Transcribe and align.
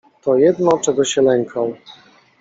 "To 0.21 0.37
jedno, 0.37 0.77
czego 0.77 1.03
się 1.05 1.21
lękał." 1.21 1.73